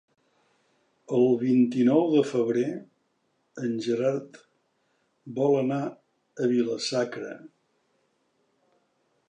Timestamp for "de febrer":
2.13-2.63